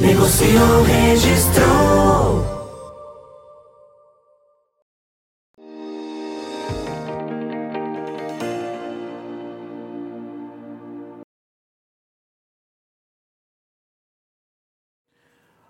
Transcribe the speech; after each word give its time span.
Negociou, 0.00 0.82
registrou. 0.82 2.52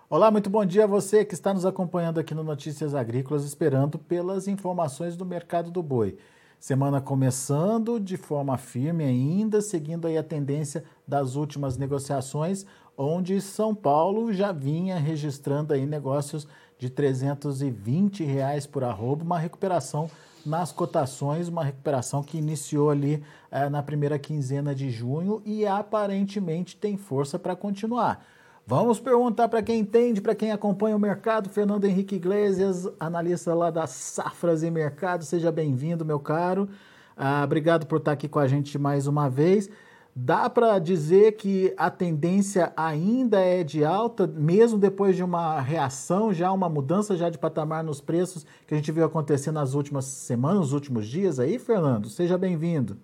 Olá, 0.09 0.29
muito 0.29 0.47
bom 0.47 0.63
dia 0.63 0.83
a 0.83 0.87
você 0.87 1.25
que 1.25 1.33
está 1.33 1.53
nos 1.53 1.65
acompanhando 1.65 2.19
aqui 2.19 2.35
no 2.35 2.43
Notícias 2.43 2.93
Agrícolas, 2.93 3.43
esperando 3.43 3.97
pelas 3.97 4.47
informações 4.47 5.15
do 5.15 5.25
mercado 5.25 5.71
do 5.71 5.81
boi. 5.81 6.17
Semana 6.63 7.01
começando 7.01 7.99
de 7.99 8.15
forma 8.15 8.57
firme 8.57 9.03
ainda, 9.03 9.59
seguindo 9.61 10.07
aí 10.07 10.17
a 10.17 10.23
tendência 10.23 10.85
das 11.05 11.35
últimas 11.35 11.77
negociações, 11.77 12.65
onde 12.97 13.41
São 13.41 13.75
Paulo 13.75 14.31
já 14.31 14.53
vinha 14.53 14.97
registrando 14.97 15.73
aí 15.73 15.85
negócios 15.85 16.47
de 16.79 16.89
320 16.89 18.23
reais 18.23 18.65
por 18.65 18.81
arroba, 18.81 19.25
uma 19.25 19.37
recuperação 19.37 20.09
nas 20.45 20.71
cotações, 20.71 21.49
uma 21.49 21.65
recuperação 21.65 22.23
que 22.23 22.37
iniciou 22.37 22.89
ali 22.89 23.21
eh, 23.51 23.69
na 23.69 23.83
primeira 23.83 24.17
quinzena 24.17 24.73
de 24.73 24.89
junho 24.89 25.41
e 25.45 25.65
aparentemente 25.67 26.77
tem 26.77 26.95
força 26.95 27.37
para 27.37 27.57
continuar. 27.57 28.25
Vamos 28.65 28.97
perguntar 28.97 29.49
para 29.49 29.61
quem 29.61 29.81
entende, 29.81 30.21
para 30.21 30.33
quem 30.33 30.49
acompanha 30.49 30.95
o 30.95 30.99
mercado, 30.99 31.49
Fernando 31.49 31.83
Henrique 31.83 32.15
Iglesias, 32.15 32.87
analista 32.97 33.53
lá 33.53 33.69
das 33.69 33.89
Safras 33.89 34.63
e 34.63 34.71
Mercado. 34.71 35.25
Seja 35.25 35.51
bem-vindo, 35.51 36.05
meu 36.05 36.17
caro. 36.17 36.69
Ah, 37.15 37.41
obrigado 37.43 37.85
por 37.85 37.97
estar 37.97 38.13
aqui 38.13 38.29
com 38.29 38.39
a 38.39 38.47
gente 38.47 38.79
mais 38.79 39.05
uma 39.05 39.29
vez. 39.29 39.69
Dá 40.15 40.49
para 40.49 40.79
dizer 40.79 41.33
que 41.33 41.73
a 41.75 41.89
tendência 41.89 42.71
ainda 42.77 43.41
é 43.41 43.65
de 43.65 43.83
alta, 43.83 44.25
mesmo 44.25 44.77
depois 44.77 45.17
de 45.17 45.23
uma 45.23 45.59
reação, 45.59 46.33
já 46.33 46.49
uma 46.49 46.69
mudança 46.69 47.17
já 47.17 47.29
de 47.29 47.37
patamar 47.37 47.83
nos 47.83 47.99
preços 47.99 48.45
que 48.65 48.73
a 48.73 48.77
gente 48.77 48.91
viu 48.93 49.03
acontecer 49.03 49.51
nas 49.51 49.73
últimas 49.73 50.05
semanas, 50.05 50.59
nos 50.59 50.73
últimos 50.73 51.05
dias 51.05 51.37
aí, 51.37 51.59
Fernando? 51.59 52.07
Seja 52.07 52.37
bem-vindo. 52.37 52.95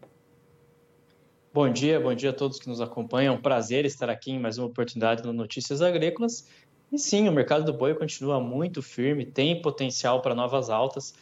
Bom 1.59 1.69
dia, 1.69 1.99
bom 1.99 2.15
dia 2.15 2.29
a 2.29 2.33
todos 2.33 2.57
que 2.57 2.69
nos 2.69 2.79
acompanham. 2.79 3.35
É 3.35 3.37
prazer 3.37 3.83
estar 3.83 4.09
aqui 4.09 4.31
em 4.31 4.39
mais 4.39 4.57
uma 4.57 4.67
oportunidade 4.67 5.23
no 5.23 5.33
Notícias 5.33 5.81
Agrícolas. 5.81 6.47
E 6.89 6.97
sim, 6.97 7.27
o 7.27 7.33
mercado 7.33 7.65
do 7.65 7.73
boi 7.73 7.93
continua 7.93 8.39
muito 8.39 8.81
firme, 8.81 9.25
tem 9.25 9.61
potencial 9.61 10.21
para 10.21 10.33
novas 10.33 10.69
altas. 10.69 11.13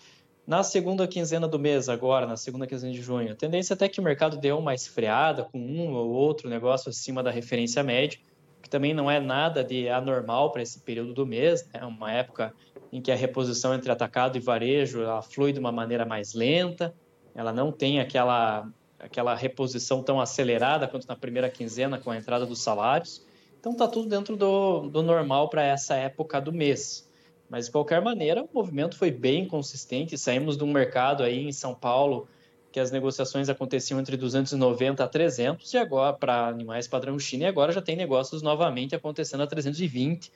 Na 0.45 0.61
segunda 0.61 1.07
quinzena 1.07 1.47
do 1.47 1.57
mês, 1.57 1.89
agora, 1.89 2.27
na 2.27 2.37
segunda 2.37 2.67
quinzena 2.67 2.93
de 2.93 3.01
junho, 3.01 3.31
a 3.31 3.35
tendência 3.35 3.73
é 3.73 3.75
até 3.75 3.89
que 3.89 3.99
o 3.99 4.03
mercado 4.03 4.37
deu 4.37 4.59
uma 4.59 4.75
esfriada, 4.75 5.43
com 5.43 5.57
um 5.57 5.91
ou 5.95 6.11
outro 6.11 6.47
negócio 6.47 6.91
acima 6.91 7.23
da 7.23 7.31
referência 7.31 7.81
média, 7.81 8.19
que 8.61 8.69
também 8.69 8.93
não 8.93 9.09
é 9.09 9.19
nada 9.19 9.63
de 9.63 9.89
anormal 9.89 10.51
para 10.51 10.61
esse 10.61 10.79
período 10.81 11.15
do 11.15 11.25
mês, 11.25 11.67
é 11.73 11.79
né? 11.79 11.85
uma 11.87 12.11
época 12.11 12.53
em 12.93 13.01
que 13.01 13.11
a 13.11 13.15
reposição 13.15 13.73
entre 13.73 13.91
atacado 13.91 14.37
e 14.37 14.39
varejo 14.39 14.99
flui 15.31 15.51
de 15.51 15.59
uma 15.59 15.71
maneira 15.71 16.05
mais 16.05 16.35
lenta, 16.35 16.93
ela 17.33 17.51
não 17.51 17.71
tem 17.71 17.99
aquela, 17.99 18.69
aquela 18.99 19.35
reposição 19.35 20.01
tão 20.01 20.19
acelerada 20.19 20.87
quanto 20.87 21.07
na 21.07 21.15
primeira 21.15 21.49
quinzena 21.49 21.99
com 21.99 22.11
a 22.11 22.17
entrada 22.17 22.45
dos 22.45 22.61
salários. 22.61 23.25
Então 23.59 23.71
está 23.71 23.87
tudo 23.87 24.07
dentro 24.07 24.35
do, 24.35 24.89
do 24.89 25.01
normal 25.01 25.49
para 25.49 25.63
essa 25.63 25.95
época 25.95 26.39
do 26.39 26.51
mês. 26.51 27.07
Mas, 27.49 27.65
de 27.65 27.71
qualquer 27.71 28.01
maneira, 28.01 28.43
o 28.43 28.49
movimento 28.53 28.97
foi 28.97 29.09
bem 29.09 29.47
consistente. 29.47 30.17
Saímos 30.17 30.57
de 30.57 30.63
um 30.63 30.71
mercado 30.71 31.23
aí 31.23 31.47
em 31.47 31.51
São 31.51 31.73
Paulo 31.73 32.27
que 32.71 32.79
as 32.79 32.91
negociações 32.91 33.47
aconteciam 33.47 33.99
entre 33.99 34.17
290 34.17 35.03
a 35.03 35.07
300 35.07 35.73
e 35.73 35.77
agora 35.77 36.13
para 36.13 36.47
animais 36.47 36.87
padrão 36.87 37.17
China 37.17 37.45
e 37.45 37.47
agora 37.47 37.71
já 37.71 37.81
tem 37.81 37.95
negócios 37.95 38.41
novamente 38.41 38.93
acontecendo 38.93 39.41
a 39.41 39.47
320 39.47 40.31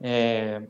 é, 0.00 0.62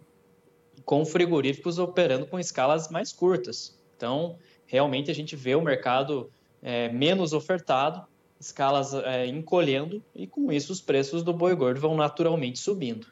com 0.85 1.05
frigoríficos 1.05 1.79
operando 1.79 2.27
com 2.27 2.39
escalas 2.39 2.89
mais 2.91 3.13
curtas. 3.13 3.79
Então, 3.97 4.37
realmente 4.67 5.11
a 5.11 5.15
gente 5.15 5.37
vê 5.37 5.55
o 5.55 5.63
mercado 5.63 6.29
é, 6.65 6.89
menos 6.89 7.35
ofertado, 7.35 8.03
escalas 8.41 8.95
é, 8.95 9.27
encolhendo 9.27 10.03
e 10.15 10.27
com 10.27 10.51
isso 10.51 10.73
os 10.73 10.81
preços 10.81 11.23
do 11.23 11.33
boi 11.33 11.55
gordo 11.55 11.79
vão 11.79 11.95
naturalmente 11.95 12.59
subindo. 12.59 13.07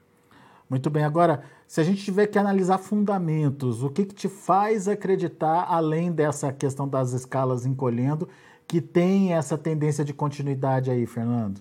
Muito 0.69 0.89
bem. 0.89 1.05
Agora, 1.05 1.45
se 1.69 1.79
a 1.83 1.85
gente 1.85 2.03
tiver 2.03 2.27
que 2.29 2.39
analisar 2.39 2.79
fundamentos, 2.79 3.83
o 3.83 3.91
que, 3.91 4.07
que 4.07 4.15
te 4.15 4.29
faz 4.29 4.89
acreditar, 4.89 5.67
além 5.69 6.11
dessa 6.11 6.51
questão 6.51 6.89
das 6.89 7.13
escalas 7.13 7.67
encolhendo, 7.67 8.27
que 8.67 8.81
tem 8.81 9.35
essa 9.35 9.59
tendência 9.59 10.03
de 10.03 10.15
continuidade 10.15 10.91
aí, 10.91 11.07
Fernando? 11.07 11.61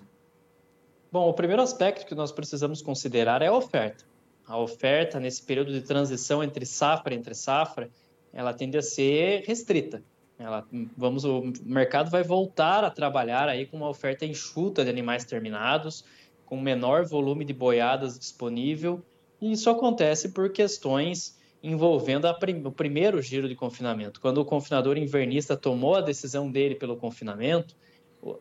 Bom, 1.10 1.28
o 1.28 1.34
primeiro 1.34 1.60
aspecto 1.60 2.06
que 2.06 2.14
nós 2.14 2.32
precisamos 2.32 2.80
considerar 2.80 3.42
é 3.42 3.48
a 3.48 3.52
oferta. 3.52 4.02
A 4.46 4.56
oferta, 4.56 5.20
nesse 5.20 5.42
período 5.42 5.70
de 5.72 5.82
transição 5.82 6.42
entre 6.42 6.64
safra 6.64 7.12
e 7.12 7.18
entre 7.18 7.34
safra, 7.34 7.90
ela 8.32 8.54
tende 8.54 8.78
a 8.78 8.82
ser 8.82 9.44
restrita. 9.46 10.02
Ela, 10.42 10.66
vamos, 10.96 11.24
o 11.24 11.52
mercado 11.62 12.10
vai 12.10 12.22
voltar 12.22 12.82
a 12.84 12.90
trabalhar 12.90 13.48
aí 13.48 13.66
com 13.66 13.76
uma 13.76 13.88
oferta 13.88 14.26
enxuta 14.26 14.82
de 14.82 14.90
animais 14.90 15.24
terminados, 15.24 16.04
com 16.44 16.60
menor 16.60 17.04
volume 17.06 17.44
de 17.44 17.52
boiadas 17.52 18.18
disponível, 18.18 19.02
e 19.40 19.52
isso 19.52 19.70
acontece 19.70 20.30
por 20.30 20.50
questões 20.50 21.38
envolvendo 21.62 22.32
prim 22.38 22.60
o 22.64 22.72
primeiro 22.72 23.22
giro 23.22 23.48
de 23.48 23.54
confinamento. 23.54 24.20
Quando 24.20 24.38
o 24.38 24.44
confinador 24.44 24.98
invernista 24.98 25.56
tomou 25.56 25.94
a 25.94 26.00
decisão 26.00 26.50
dele 26.50 26.74
pelo 26.74 26.96
confinamento, 26.96 27.76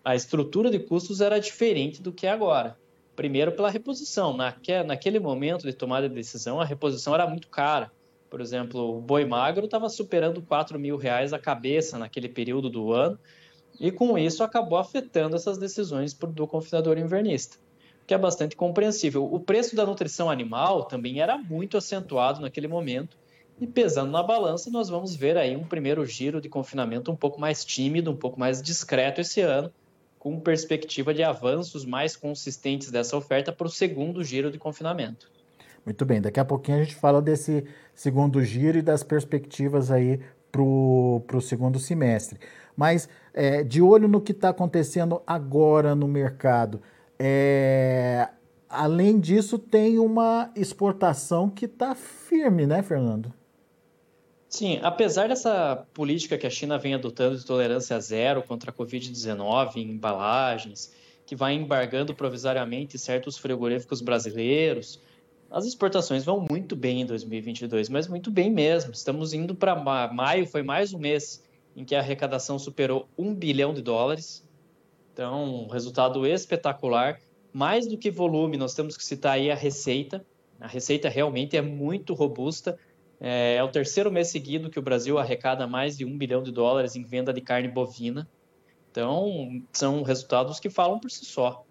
a 0.04 0.16
estrutura 0.16 0.70
de 0.70 0.80
custos 0.80 1.22
era 1.22 1.40
diferente 1.40 2.02
do 2.02 2.12
que 2.12 2.26
é 2.26 2.32
agora. 2.32 2.78
Primeiro, 3.16 3.52
pela 3.52 3.70
reposição. 3.70 4.36
Naque, 4.36 4.84
naquele 4.84 5.20
momento 5.20 5.68
de 5.68 5.74
tomada 5.74 6.10
de 6.10 6.16
decisão, 6.16 6.60
a 6.60 6.66
reposição 6.66 7.14
era 7.14 7.28
muito 7.28 7.48
cara. 7.50 7.92
Por 8.31 8.42
exemplo, 8.42 8.97
o 8.97 9.00
boi 9.02 9.25
magro 9.25 9.66
estava 9.66 9.90
superando 9.90 10.42
4 10.42 10.80
mil 10.80 10.97
reais 10.97 11.34
a 11.34 11.38
cabeça 11.38 12.00
naquele 12.00 12.30
período 12.30 12.68
do 12.68 12.92
ano, 12.92 13.19
e 13.80 13.92
com 13.92 14.18
isso 14.18 14.44
acabou 14.44 14.80
afetando 14.80 15.36
essas 15.36 15.59
decisões 15.59 16.14
do 16.14 16.47
confinador 16.47 16.97
invernista 16.97 17.58
que 18.12 18.14
é 18.14 18.18
bastante 18.18 18.58
compreensível. 18.58 19.24
O 19.24 19.40
preço 19.40 19.74
da 19.74 19.86
nutrição 19.86 20.30
animal 20.30 20.84
também 20.84 21.22
era 21.22 21.38
muito 21.38 21.78
acentuado 21.78 22.41
naquele 22.41 22.68
momento, 22.68 23.18
e 23.58 23.66
pesando 23.66 24.12
na 24.12 24.22
balança, 24.22 24.70
nós 24.70 24.90
vamos 24.90 25.16
ver 25.16 25.38
aí 25.38 25.56
um 25.56 25.64
primeiro 25.64 26.06
giro 26.06 26.41
de 26.41 26.50
confinamento 26.50 27.09
um 27.09 27.16
pouco 27.16 27.40
mais 27.40 27.64
tímido, 27.64 28.12
um 28.12 28.16
pouco 28.16 28.38
mais 28.38 28.62
discreto 28.62 29.22
esse 29.22 29.40
ano, 29.40 29.72
com 30.20 30.40
perspectiva 30.41 31.14
de 31.14 31.24
avanços 31.24 31.86
mais 31.86 32.16
consistentes 32.16 32.91
dessa 32.91 33.16
oferta 33.16 33.52
para 33.52 33.68
o 33.68 33.70
segundo 33.70 34.24
giro 34.24 34.52
de 34.52 34.58
confinamento. 34.58 35.31
Muito 35.86 36.06
bem, 36.06 36.22
daqui 36.22 36.40
a 36.40 36.46
pouquinho 36.46 36.80
a 36.80 36.84
gente 36.84 36.96
fala 36.96 37.22
desse 37.22 37.64
segundo 38.02 38.44
giro 38.44 38.80
e 38.80 38.82
das 38.82 39.04
perspectivas 39.04 39.92
aí 39.92 40.20
para 40.52 40.64
o 40.64 41.40
segundo 41.40 41.78
semestre. 41.78 42.40
Mas 42.76 43.08
é, 43.32 43.64
de 43.64 43.80
olho 43.80 44.08
no 44.08 44.20
que 44.20 44.32
está 44.32 44.50
acontecendo 44.50 45.22
agora 45.28 45.94
no 45.94 46.08
mercado, 46.08 46.82
é, 47.20 48.28
além 48.68 49.20
disso, 49.20 49.60
tem 49.60 50.00
uma 50.00 50.52
exportação 50.56 51.48
que 51.48 51.66
está 51.66 51.94
firme, 51.94 52.66
né, 52.66 52.82
Fernando? 52.82 53.32
Sim, 54.50 54.80
apesar 54.82 55.30
dessa 55.30 55.86
política 55.94 56.40
que 56.40 56.47
a 56.47 56.50
China 56.50 56.80
vem 56.80 56.96
adotando 56.96 57.38
de 57.38 57.46
tolerância 57.46 58.00
zero 58.00 58.42
contra 58.42 58.72
a 58.72 58.74
Covid-19 58.74 59.76
em 59.76 59.92
embalagens, 59.92 60.92
que 61.24 61.36
vai 61.36 61.54
embargando 61.54 62.16
provisoriamente 62.16 62.97
certos 62.97 63.38
frigoríficos 63.38 64.02
brasileiros, 64.02 65.00
as 65.52 65.66
exportações 65.66 66.24
vão 66.24 66.46
muito 66.50 66.76
bem 66.76 67.02
em 67.02 67.06
2022, 67.06 67.90
mas 67.90 68.08
muito 68.08 68.32
bem 68.32 68.50
mesmo. 68.50 68.92
Estamos 68.92 69.34
indo 69.34 69.53
para 69.53 69.76
maio, 69.76 70.48
foi 70.48 70.64
mais 70.64 70.94
um 70.94 70.98
mês 70.98 71.44
em 71.76 71.84
que 71.84 71.94
a 71.94 72.00
arrecadação 72.00 72.58
superou 72.58 73.08
um 73.18 73.36
bilhão 73.36 73.74
de 73.74 73.82
dólares, 73.82 74.44
então, 75.14 75.66
um 75.66 75.68
resultado 75.68 76.26
espetacular. 76.26 77.20
Mais 77.53 77.86
do 77.86 77.98
que 77.98 78.09
volume, 78.09 78.56
nós 78.56 78.74
temos 78.74 78.96
que 78.96 79.03
citar 79.03 79.34
aí 79.34 79.52
a 79.52 79.56
receita. 79.56 80.26
A 80.59 80.68
receita 80.68 81.09
realmente 81.09 81.58
é 81.58 81.62
muito 81.62 82.14
robusta. 82.14 82.80
É, 83.20 83.56
é 83.56 83.64
o 83.64 83.68
terceiro 83.68 84.09
mês 84.09 84.30
seguido 84.30 84.70
que 84.70 84.80
o 84.80 84.82
Brasil 84.82 85.20
arrecada 85.20 85.68
mais 85.68 85.97
de 85.97 86.06
um 86.06 86.18
bilhão 86.18 86.42
de 86.42 86.52
dólares 86.52 86.96
em 86.96 87.04
venda 87.04 87.34
de 87.34 87.42
carne 87.42 87.68
bovina. 87.68 88.28
Então, 88.90 89.62
são 89.74 90.02
resultados 90.02 90.59
que 90.59 90.70
falam 90.70 90.97
por 91.00 91.12
si 91.12 91.26
só. 91.26 91.66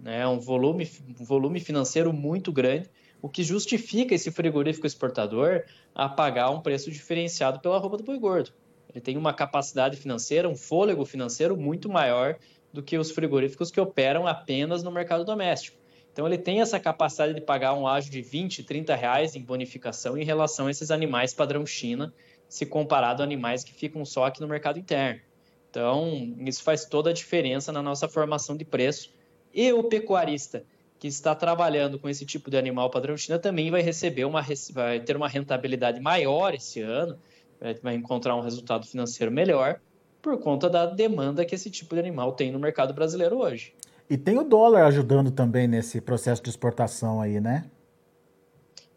né? 0.00 0.26
um, 0.26 0.40
volume, 0.40 0.90
um 1.20 1.24
volume 1.24 1.60
financeiro 1.60 2.12
muito 2.12 2.50
grande, 2.50 2.88
o 3.20 3.28
que 3.28 3.42
justifica 3.42 4.14
esse 4.14 4.30
frigorífico 4.30 4.86
exportador 4.86 5.64
a 5.94 6.08
pagar 6.08 6.50
um 6.50 6.60
preço 6.60 6.90
diferenciado 6.90 7.60
pela 7.60 7.78
roupa 7.78 7.96
do 7.96 8.04
boi 8.04 8.18
gordo. 8.18 8.52
Ele 8.90 9.00
tem 9.00 9.16
uma 9.16 9.32
capacidade 9.32 9.96
financeira, 9.96 10.48
um 10.48 10.56
fôlego 10.56 11.04
financeiro 11.04 11.56
muito 11.56 11.88
maior 11.88 12.36
do 12.72 12.82
que 12.82 12.96
os 12.96 13.10
frigoríficos 13.10 13.70
que 13.70 13.80
operam 13.80 14.26
apenas 14.26 14.82
no 14.82 14.90
mercado 14.90 15.24
doméstico. 15.24 15.76
Então 16.12 16.26
ele 16.26 16.38
tem 16.38 16.60
essa 16.60 16.80
capacidade 16.80 17.34
de 17.34 17.40
pagar 17.40 17.74
um 17.74 17.86
ágio 17.86 18.10
de 18.10 18.22
20, 18.22 18.62
30 18.64 18.94
reais 18.94 19.36
em 19.36 19.42
bonificação 19.42 20.16
em 20.16 20.24
relação 20.24 20.66
a 20.66 20.70
esses 20.70 20.90
animais 20.90 21.34
padrão 21.34 21.66
China, 21.66 22.12
se 22.48 22.64
comparado 22.64 23.22
a 23.22 23.24
animais 23.24 23.62
que 23.62 23.74
ficam 23.74 24.04
só 24.04 24.24
aqui 24.24 24.40
no 24.40 24.48
mercado 24.48 24.78
interno. 24.78 25.20
Então, 25.68 26.34
isso 26.38 26.62
faz 26.62 26.86
toda 26.86 27.10
a 27.10 27.12
diferença 27.12 27.70
na 27.70 27.82
nossa 27.82 28.08
formação 28.08 28.56
de 28.56 28.64
preço. 28.64 29.12
E 29.52 29.70
o 29.74 29.84
pecuarista 29.84 30.64
que 30.98 31.06
está 31.06 31.34
trabalhando 31.34 31.98
com 31.98 32.08
esse 32.08 32.24
tipo 32.24 32.50
de 32.50 32.56
animal 32.56 32.90
padrão 32.90 33.16
China 33.16 33.38
também 33.38 33.70
vai 33.70 33.82
receber 33.82 34.24
uma 34.24 34.44
vai 34.72 35.00
ter 35.00 35.16
uma 35.16 35.28
rentabilidade 35.28 36.00
maior 36.00 36.54
esse 36.54 36.80
ano, 36.80 37.18
vai 37.82 37.94
encontrar 37.94 38.34
um 38.34 38.40
resultado 38.40 38.86
financeiro 38.86 39.30
melhor 39.30 39.80
por 40.22 40.38
conta 40.38 40.68
da 40.68 40.86
demanda 40.86 41.44
que 41.44 41.54
esse 41.54 41.70
tipo 41.70 41.94
de 41.94 42.00
animal 42.00 42.32
tem 42.32 42.50
no 42.50 42.58
mercado 42.58 42.92
brasileiro 42.92 43.38
hoje. 43.38 43.72
E 44.08 44.16
tem 44.16 44.38
o 44.38 44.44
dólar 44.44 44.86
ajudando 44.86 45.30
também 45.30 45.66
nesse 45.66 46.00
processo 46.00 46.42
de 46.42 46.48
exportação 46.48 47.20
aí, 47.20 47.40
né? 47.40 47.70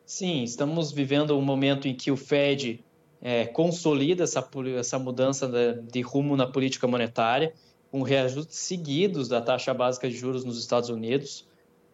Sim, 0.05 0.43
estamos 0.43 0.91
vivendo 0.91 1.37
um 1.37 1.41
momento 1.41 1.87
em 1.87 1.95
que 1.95 2.11
o 2.11 2.17
Fed 2.17 2.83
é, 3.21 3.45
consolida 3.45 4.23
essa, 4.23 4.47
essa 4.77 4.97
mudança 4.97 5.47
de, 5.47 5.81
de 5.81 6.01
rumo 6.01 6.35
na 6.35 6.47
política 6.47 6.87
monetária, 6.87 7.53
com 7.91 8.01
reajustes 8.01 8.57
seguidos 8.57 9.27
da 9.27 9.41
taxa 9.41 9.73
básica 9.73 10.09
de 10.09 10.15
juros 10.15 10.45
nos 10.45 10.59
Estados 10.59 10.89
Unidos 10.89 11.48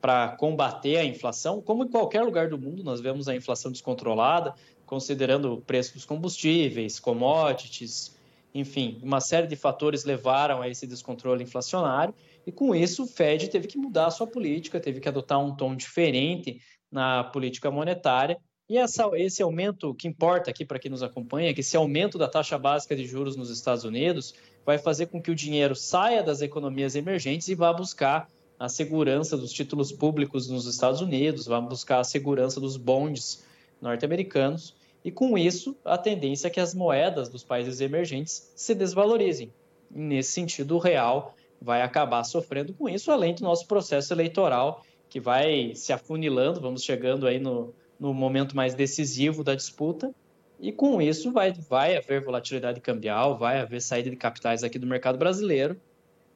para 0.05 0.27
combater 0.27 0.97
a 0.97 1.03
inflação. 1.03 1.59
Como 1.59 1.83
em 1.83 1.87
qualquer 1.87 2.21
lugar 2.21 2.47
do 2.47 2.59
mundo, 2.59 2.83
nós 2.83 3.01
vemos 3.01 3.27
a 3.27 3.35
inflação 3.35 3.71
descontrolada, 3.71 4.53
considerando 4.85 5.53
o 5.53 5.61
preço 5.61 5.95
dos 5.95 6.05
combustíveis, 6.05 6.99
commodities, 6.99 8.15
enfim, 8.53 8.99
uma 9.01 9.19
série 9.19 9.47
de 9.47 9.55
fatores 9.55 10.03
levaram 10.03 10.61
a 10.61 10.69
esse 10.69 10.85
descontrole 10.85 11.41
inflacionário 11.41 12.13
e 12.45 12.51
com 12.51 12.75
isso, 12.75 13.05
o 13.05 13.07
Fed 13.07 13.49
teve 13.49 13.67
que 13.67 13.79
mudar 13.79 14.05
a 14.05 14.11
sua 14.11 14.27
política, 14.27 14.79
teve 14.79 14.99
que 14.99 15.09
adotar 15.09 15.43
um 15.43 15.55
tom 15.55 15.75
diferente 15.75 16.61
na 16.91 17.23
política 17.23 17.71
monetária. 17.71 18.37
E 18.69 18.77
essa, 18.77 19.09
esse 19.15 19.41
aumento, 19.41 19.95
que 19.95 20.07
importa 20.07 20.51
aqui 20.51 20.63
para 20.63 20.77
quem 20.77 20.91
nos 20.91 21.01
acompanha, 21.01 21.49
é 21.49 21.53
que 21.55 21.61
esse 21.61 21.75
aumento 21.75 22.19
da 22.19 22.27
taxa 22.27 22.59
básica 22.59 22.95
de 22.95 23.07
juros 23.07 23.35
nos 23.35 23.49
Estados 23.49 23.83
Unidos 23.83 24.35
vai 24.63 24.77
fazer 24.77 25.07
com 25.07 25.19
que 25.19 25.31
o 25.31 25.35
dinheiro 25.35 25.75
saia 25.75 26.21
das 26.21 26.41
economias 26.41 26.95
emergentes 26.95 27.47
e 27.47 27.55
vá 27.55 27.73
buscar 27.73 28.29
a 28.59 28.69
segurança 28.69 29.35
dos 29.35 29.51
títulos 29.51 29.91
públicos 29.91 30.47
nos 30.47 30.65
Estados 30.65 31.01
Unidos, 31.01 31.45
vá 31.45 31.59
buscar 31.59 31.99
a 31.99 32.03
segurança 32.03 32.59
dos 32.59 32.77
bonds 32.77 33.43
norte-americanos. 33.81 34.75
E 35.03 35.11
com 35.11 35.37
isso, 35.37 35.75
a 35.83 35.97
tendência 35.97 36.47
é 36.47 36.49
que 36.49 36.59
as 36.59 36.73
moedas 36.73 37.29
dos 37.29 37.43
países 37.43 37.81
emergentes 37.81 38.51
se 38.55 38.73
desvalorizem. 38.73 39.51
nesse 39.91 40.31
sentido, 40.31 40.75
o 40.75 40.79
real 40.79 41.35
vai 41.61 41.81
acabar 41.81 42.23
sofrendo 42.23 42.73
com 42.73 42.89
isso, 42.89 43.11
além 43.11 43.33
do 43.33 43.43
nosso 43.43 43.67
processo 43.67 44.13
eleitoral, 44.13 44.83
que 45.09 45.19
vai 45.19 45.73
se 45.75 45.93
afunilando, 45.93 46.59
vamos 46.59 46.83
chegando 46.83 47.27
aí 47.27 47.39
no, 47.39 47.73
no 47.99 48.13
momento 48.13 48.55
mais 48.55 48.73
decisivo 48.73 49.43
da 49.43 49.55
disputa, 49.55 50.13
e 50.59 50.71
com 50.71 51.01
isso 51.01 51.31
vai, 51.31 51.51
vai 51.51 51.95
haver 51.95 52.23
volatilidade 52.23 52.81
cambial, 52.81 53.37
vai 53.37 53.59
haver 53.59 53.81
saída 53.81 54.09
de 54.09 54.15
capitais 54.15 54.63
aqui 54.63 54.79
do 54.79 54.87
mercado 54.87 55.17
brasileiro, 55.17 55.79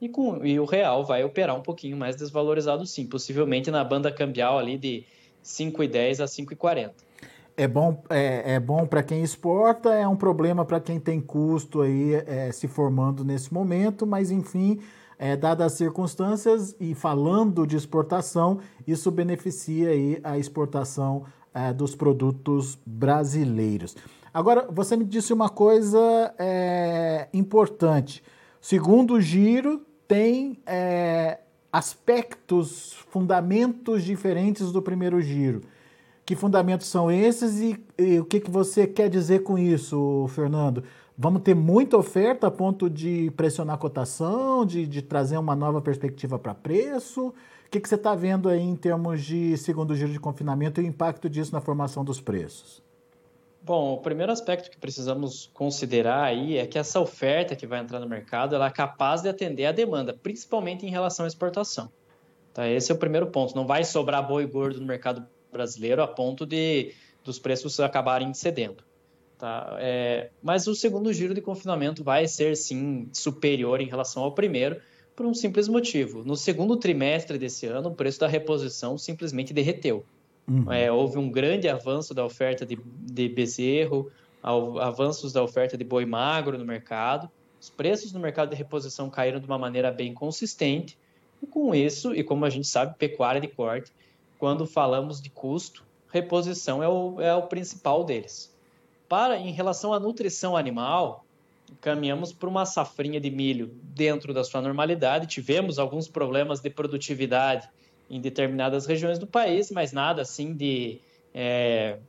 e, 0.02 0.08
com, 0.08 0.46
e 0.46 0.60
o 0.60 0.66
real 0.66 1.06
vai 1.06 1.24
operar 1.24 1.56
um 1.56 1.62
pouquinho 1.62 1.98
mais 1.98 2.16
desvalorizado 2.16 2.86
sim, 2.86 3.06
possivelmente 3.06 3.70
na 3.70 3.84
banda 3.84 4.12
cambial 4.12 4.58
ali 4.58 4.78
de 4.78 5.04
5,10 5.44 6.24
a 6.24 6.26
5,40. 6.26 6.92
É 7.58 7.68
bom, 7.68 8.02
é, 8.10 8.54
é 8.54 8.60
bom 8.60 8.86
para 8.86 9.04
quem 9.04 9.22
exporta, 9.22 9.94
é 9.94 10.08
um 10.08 10.16
problema 10.16 10.64
para 10.64 10.80
quem 10.80 10.98
tem 10.98 11.20
custo 11.20 11.82
aí 11.82 12.14
é, 12.14 12.52
se 12.54 12.70
formando 12.70 13.26
nesse 13.26 13.54
momento, 13.54 14.08
mas 14.08 14.32
enfim, 14.32 14.80
é, 15.18 15.36
dadas 15.36 15.74
as 15.74 15.74
circunstâncias 15.74 16.74
e 16.80 16.96
falando 16.96 17.68
de 17.68 17.76
exportação, 17.76 18.60
isso 18.88 19.12
beneficia 19.12 19.90
aí 19.90 20.22
a 20.24 20.38
exportação 20.38 21.26
é, 21.54 21.74
dos 21.74 21.96
produtos 21.96 22.80
brasileiros. 22.86 23.98
Agora, 24.34 24.66
você 24.72 24.96
me 24.96 25.04
disse 25.04 25.34
uma 25.34 25.50
coisa 25.50 26.34
é, 26.40 27.28
importante. 27.34 28.24
Segundo 28.62 29.20
giro, 29.20 29.86
tem 30.10 30.58
é, 30.66 31.38
aspectos, 31.72 32.94
fundamentos 33.12 34.04
diferentes 34.04 34.72
do 34.72 34.82
primeiro 34.82 35.22
giro. 35.22 35.62
Que 36.26 36.36
fundamentos 36.36 36.88
são 36.88 37.12
esses 37.12 37.60
e, 37.60 37.86
e 37.96 38.20
o 38.20 38.26
que, 38.26 38.40
que 38.40 38.50
você 38.50 38.88
quer 38.88 39.08
dizer 39.08 39.44
com 39.44 39.56
isso, 39.56 40.26
Fernando? 40.30 40.84
Vamos 41.16 41.44
ter 41.44 41.54
muita 41.54 41.96
oferta 41.96 42.48
a 42.48 42.52
ponto 42.52 42.90
de 42.90 43.32
pressionar 43.38 43.76
a 43.76 43.78
cotação, 43.78 44.66
de, 44.66 44.88
de 44.88 45.04
trazer 45.04 45.38
uma 45.38 45.56
nova 45.56 45.80
perspectiva 45.80 46.40
para 46.40 46.56
preço? 46.56 47.28
O 47.28 47.34
que, 47.70 47.80
que 47.80 47.88
você 47.88 47.96
está 47.96 48.16
vendo 48.16 48.50
aí 48.50 48.62
em 48.62 48.76
termos 48.76 49.22
de 49.24 49.56
segundo 49.58 49.96
giro 49.96 50.12
de 50.12 50.20
confinamento 50.20 50.82
e 50.82 50.86
o 50.86 50.88
impacto 50.88 51.30
disso 51.30 51.54
na 51.54 51.62
formação 51.62 52.04
dos 52.04 52.20
preços? 52.20 52.82
Bom, 53.62 53.94
o 53.94 53.98
primeiro 53.98 54.32
aspecto 54.32 54.72
que 54.72 54.78
precisamos 54.78 55.50
considerar 55.54 56.24
aí 56.24 56.58
é 56.58 56.66
que 56.66 56.80
essa 56.80 57.00
oferta 57.00 57.56
que 57.56 57.68
vai 57.68 57.80
entrar 57.80 58.00
no 58.00 58.08
mercado 58.08 58.56
ela 58.56 58.68
é 58.68 58.72
capaz 58.72 59.22
de 59.22 59.30
atender 59.30 59.66
a 59.66 59.72
demanda, 59.72 60.14
principalmente 60.14 60.86
em 60.86 60.90
relação 60.90 61.26
à 61.26 61.28
exportação. 61.28 61.92
Tá? 62.54 62.68
Esse 62.68 62.92
é 62.92 62.96
o 62.96 62.98
primeiro 62.98 63.28
ponto. 63.28 63.56
Não 63.56 63.68
vai 63.68 63.84
sobrar 63.84 64.26
boi 64.26 64.46
gordo 64.46 64.80
no 64.80 64.86
mercado 64.88 65.26
brasileiro 65.52 66.02
a 66.02 66.08
ponto 66.08 66.46
de 66.46 66.94
dos 67.24 67.38
preços 67.38 67.80
acabarem 67.80 68.34
cedendo. 68.34 68.84
Tá? 69.38 69.78
É, 69.80 70.32
mas 70.42 70.68
o 70.68 70.76
segundo 70.76 71.14
giro 71.14 71.34
de 71.34 71.42
confinamento 71.42 72.04
vai 72.04 72.28
ser 72.28 72.56
sim 72.56 73.10
superior 73.14 73.82
em 73.82 73.88
relação 73.88 74.24
ao 74.24 74.34
primeiro, 74.34 74.82
por 75.16 75.26
um 75.26 75.34
simples 75.34 75.68
motivo. 75.68 76.24
No 76.24 76.36
segundo 76.36 76.78
trimestre 76.78 77.38
desse 77.38 77.66
ano, 77.66 77.90
o 77.90 77.96
preço 77.96 78.20
da 78.20 78.28
reposição 78.28 78.98
simplesmente 78.98 79.54
derreteu. 79.54 80.06
Uhum. 80.50 80.72
É, 80.72 80.92
houve 80.92 81.18
um 81.18 81.30
grande 81.30 81.70
avanço 81.70 82.14
da 82.14 82.26
oferta 82.26 82.66
de, 82.66 82.76
de 82.76 83.30
bezerro, 83.30 84.12
avanços 84.42 85.32
da 85.32 85.44
oferta 85.44 85.78
de 85.78 85.84
boi 85.84 86.06
magro 86.06 86.58
no 86.58 86.66
mercado. 86.66 87.30
Os 87.62 87.70
preços 87.70 88.12
no 88.12 88.20
mercado 88.20 88.50
de 88.50 88.56
reposição 88.56 89.10
caíram 89.10 89.40
de 89.40 89.46
uma 89.46 89.58
maneira 89.58 89.92
bem 89.92 90.14
consistente. 90.14 90.98
E 91.42 91.46
com 91.46 91.76
isso, 91.76 92.16
e 92.16 92.24
como 92.24 92.46
a 92.46 92.50
gente 92.50 92.68
sabe, 92.68 92.98
pecuária 92.98 93.40
de 93.40 93.48
corte, 93.48 93.92
quando 94.40 94.66
falamos 94.66 95.22
de 95.22 95.30
custo, 95.30 95.86
reposição 96.12 96.82
é 96.82 96.88
o, 96.88 97.22
é 97.22 97.36
o 97.36 97.44
principal 97.44 98.04
deles. 98.04 98.54
Para 99.08 99.38
em 99.38 99.52
relação 99.52 99.94
à 99.94 100.00
nutrição 100.00 100.58
animal, 100.58 101.26
caminhamos 101.82 102.34
para 102.34 102.50
uma 102.50 102.66
safrinha 102.66 103.20
de 103.20 103.30
milho 103.30 103.72
dentro 103.84 104.34
da 104.34 104.44
sua 104.44 104.62
normalidade. 104.62 105.28
Tivemos 105.28 105.78
alguns 105.78 106.08
problemas 106.08 106.60
de 106.60 106.70
produtividade 106.70 107.70
em 108.10 108.20
determinadas 108.20 108.86
regiões 108.86 109.20
do 109.20 109.28
país, 109.28 109.70
mas 109.72 109.92
nada 109.92 110.22
assim 110.22 110.54
de 110.54 111.00
é, 111.34 112.00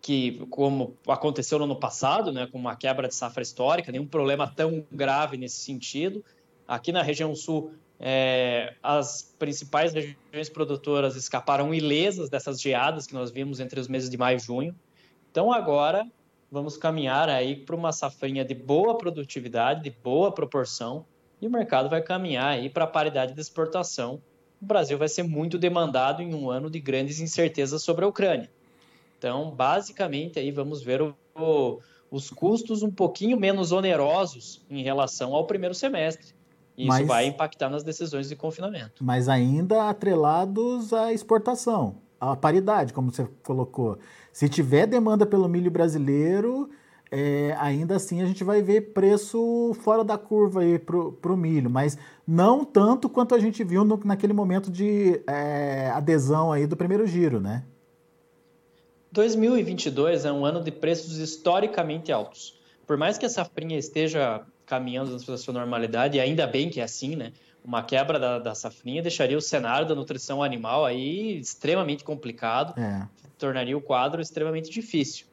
que 0.00 0.44
como 0.50 0.96
aconteceu 1.08 1.58
no 1.58 1.64
ano 1.64 1.76
passado, 1.76 2.32
né, 2.32 2.46
com 2.46 2.58
uma 2.58 2.76
quebra 2.76 3.08
de 3.08 3.14
safra 3.14 3.42
histórica, 3.42 3.92
nenhum 3.92 4.06
problema 4.06 4.46
tão 4.48 4.84
grave 4.90 5.36
nesse 5.36 5.58
sentido. 5.58 6.24
Aqui 6.66 6.92
na 6.92 7.02
região 7.02 7.34
sul, 7.34 7.72
é, 7.98 8.74
as 8.82 9.34
principais 9.38 9.92
regiões 9.92 10.48
produtoras 10.48 11.16
escaparam 11.16 11.72
ilesas 11.72 12.28
dessas 12.28 12.60
geadas 12.60 13.06
que 13.06 13.14
nós 13.14 13.30
vimos 13.30 13.60
entre 13.60 13.80
os 13.80 13.88
meses 13.88 14.10
de 14.10 14.16
maio 14.16 14.36
e 14.36 14.40
junho. 14.40 14.74
Então 15.30 15.52
agora 15.52 16.06
vamos 16.50 16.76
caminhar 16.76 17.28
aí 17.28 17.56
para 17.56 17.74
uma 17.74 17.92
safrinha 17.92 18.44
de 18.44 18.54
boa 18.54 18.96
produtividade, 18.96 19.82
de 19.82 19.90
boa 19.90 20.32
proporção, 20.32 21.04
e 21.40 21.46
o 21.46 21.50
mercado 21.50 21.88
vai 21.90 22.00
caminhar 22.00 22.48
aí 22.48 22.70
para 22.70 22.84
a 22.84 22.86
paridade 22.88 23.34
de 23.34 23.40
exportação. 23.40 24.22
O 24.60 24.66
Brasil 24.66 24.96
vai 24.96 25.08
ser 25.08 25.22
muito 25.22 25.58
demandado 25.58 26.22
em 26.22 26.34
um 26.34 26.50
ano 26.50 26.70
de 26.70 26.80
grandes 26.80 27.20
incertezas 27.20 27.82
sobre 27.82 28.04
a 28.04 28.08
Ucrânia. 28.08 28.50
Então, 29.18 29.50
basicamente, 29.50 30.38
aí 30.38 30.50
vamos 30.50 30.82
ver 30.82 31.02
o, 31.02 31.80
os 32.10 32.30
custos 32.30 32.82
um 32.82 32.90
pouquinho 32.90 33.38
menos 33.38 33.72
onerosos 33.72 34.64
em 34.70 34.82
relação 34.82 35.34
ao 35.34 35.46
primeiro 35.46 35.74
semestre. 35.74 36.34
E 36.76 36.86
mas, 36.86 36.98
isso 36.98 37.06
vai 37.06 37.26
impactar 37.26 37.70
nas 37.70 37.82
decisões 37.82 38.28
de 38.28 38.36
confinamento. 38.36 39.02
Mas 39.02 39.28
ainda 39.28 39.88
atrelados 39.88 40.92
à 40.92 41.12
exportação, 41.12 41.96
à 42.20 42.36
paridade, 42.36 42.92
como 42.92 43.10
você 43.10 43.26
colocou. 43.42 43.98
Se 44.32 44.48
tiver 44.48 44.86
demanda 44.86 45.24
pelo 45.24 45.48
milho 45.48 45.70
brasileiro, 45.70 46.68
é, 47.10 47.54
ainda 47.58 47.96
assim 47.96 48.20
a 48.20 48.26
gente 48.26 48.42
vai 48.42 48.62
ver 48.62 48.92
preço 48.92 49.72
fora 49.80 50.02
da 50.02 50.18
curva 50.18 50.62
aí 50.62 50.78
para 50.78 51.32
o 51.32 51.36
milho, 51.36 51.70
mas 51.70 51.96
não 52.26 52.64
tanto 52.64 53.08
quanto 53.08 53.34
a 53.34 53.38
gente 53.38 53.62
viu 53.62 53.84
no, 53.84 54.00
naquele 54.04 54.32
momento 54.32 54.70
de 54.70 55.22
é, 55.26 55.90
adesão 55.90 56.50
aí 56.52 56.66
do 56.66 56.76
primeiro 56.76 57.06
giro, 57.06 57.40
né? 57.40 57.64
2022 59.12 60.24
é 60.24 60.32
um 60.32 60.44
ano 60.44 60.62
de 60.62 60.70
preços 60.70 61.18
historicamente 61.18 62.12
altos. 62.12 62.58
Por 62.86 62.96
mais 62.96 63.16
que 63.16 63.24
a 63.24 63.28
safrinha 63.28 63.78
esteja 63.78 64.44
caminhando 64.66 65.12
na 65.12 65.38
sua 65.38 65.54
normalidade, 65.54 66.18
e 66.18 66.20
ainda 66.20 66.46
bem 66.46 66.68
que 66.68 66.80
é 66.80 66.84
assim, 66.84 67.14
né? 67.16 67.32
Uma 67.64 67.82
quebra 67.82 68.18
da, 68.18 68.38
da 68.38 68.54
safrinha 68.54 69.00
deixaria 69.00 69.38
o 69.38 69.40
cenário 69.40 69.88
da 69.88 69.94
nutrição 69.94 70.42
animal 70.42 70.84
aí 70.84 71.38
extremamente 71.38 72.04
complicado, 72.04 72.78
é. 72.78 73.06
tornaria 73.38 73.76
o 73.76 73.80
quadro 73.80 74.20
extremamente 74.20 74.70
difícil. 74.70 75.26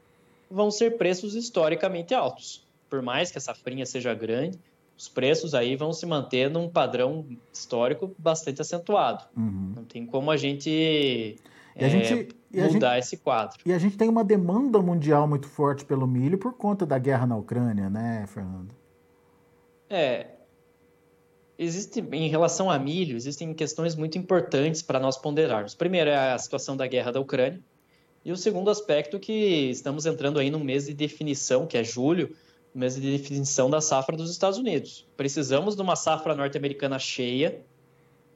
Vão 0.53 0.69
ser 0.69 0.97
preços 0.97 1.33
historicamente 1.33 2.13
altos. 2.13 2.67
Por 2.87 3.01
mais 3.01 3.31
que 3.31 3.39
a 3.39 3.41
safrinha 3.41 3.87
seja 3.87 4.13
grande, 4.13 4.59
os 4.95 5.09
preços 5.09 5.55
aí 5.55 5.75
vão 5.75 5.91
se 5.91 6.05
manter 6.05 6.47
num 6.47 6.69
padrão 6.69 7.25
histórico 7.51 8.13
bastante 8.19 8.61
acentuado. 8.61 9.25
Uhum. 9.35 9.73
Não 9.77 9.83
tem 9.83 10.05
como 10.05 10.29
a 10.29 10.37
gente, 10.37 11.37
a 11.75 11.87
gente 11.87 12.29
é, 12.53 12.67
mudar 12.67 12.95
gente, 12.95 13.03
esse 13.03 13.17
quadro. 13.17 13.59
E 13.65 13.73
a 13.73 13.79
gente 13.79 13.97
tem 13.97 14.07
uma 14.07 14.23
demanda 14.23 14.79
mundial 14.79 15.27
muito 15.27 15.47
forte 15.47 15.83
pelo 15.83 16.05
milho 16.05 16.37
por 16.37 16.53
conta 16.53 16.85
da 16.85 16.99
guerra 16.99 17.25
na 17.25 17.35
Ucrânia, 17.35 17.89
né, 17.89 18.25
Fernando? 18.27 18.75
É. 19.89 20.27
Existe, 21.57 21.99
em 22.11 22.29
relação 22.29 22.69
a 22.69 22.77
milho, 22.77 23.15
existem 23.15 23.53
questões 23.55 23.95
muito 23.95 24.19
importantes 24.19 24.83
para 24.83 24.99
nós 24.99 25.17
ponderarmos. 25.17 25.73
Primeiro 25.73 26.11
é 26.11 26.33
a 26.33 26.37
situação 26.37 26.77
da 26.77 26.85
guerra 26.85 27.11
da 27.11 27.19
Ucrânia. 27.19 27.59
E 28.25 28.31
o 28.31 28.37
segundo 28.37 28.69
aspecto 28.69 29.19
que 29.19 29.69
estamos 29.69 30.05
entrando 30.05 30.39
aí 30.39 30.49
no 30.49 30.59
mês 30.59 30.85
de 30.85 30.93
definição, 30.93 31.67
que 31.67 31.77
é 31.77 31.83
julho, 31.83 32.35
mês 32.73 32.95
de 32.95 33.01
definição 33.01 33.69
da 33.69 33.81
safra 33.81 34.15
dos 34.15 34.31
Estados 34.31 34.57
Unidos. 34.57 35.05
Precisamos 35.15 35.75
de 35.75 35.81
uma 35.81 35.95
safra 35.95 36.33
norte-americana 36.33 36.97
cheia 36.97 37.61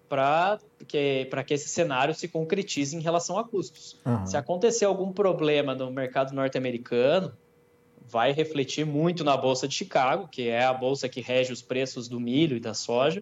para 0.08 0.60
que, 0.88 1.30
que 1.46 1.54
esse 1.54 1.68
cenário 1.68 2.14
se 2.14 2.28
concretize 2.28 2.96
em 2.96 3.02
relação 3.02 3.38
a 3.38 3.44
custos. 3.44 3.98
Uhum. 4.06 4.26
Se 4.26 4.38
acontecer 4.38 4.86
algum 4.86 5.12
problema 5.12 5.76
no 5.76 5.92
mercado 5.92 6.34
norte-americano, 6.34 7.34
vai 8.10 8.32
refletir 8.32 8.86
muito 8.86 9.24
na 9.24 9.36
Bolsa 9.36 9.68
de 9.68 9.76
Chicago, 9.76 10.28
que 10.28 10.48
é 10.48 10.64
a 10.64 10.74
bolsa 10.74 11.10
que 11.10 11.20
rege 11.20 11.52
os 11.52 11.62
preços 11.62 12.08
do 12.08 12.20
milho 12.20 12.56
e 12.56 12.60
da 12.60 12.74
soja, 12.74 13.22